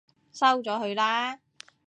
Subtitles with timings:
[0.33, 1.37] 收咗佢啦！